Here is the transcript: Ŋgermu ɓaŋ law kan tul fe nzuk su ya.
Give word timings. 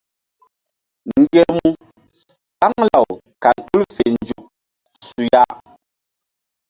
Ŋgermu 1.21 1.69
ɓaŋ 2.59 2.73
law 2.89 3.07
kan 3.43 3.57
tul 3.69 3.83
fe 3.95 4.03
nzuk 4.13 4.43
su 5.07 5.19
ya. 5.33 5.43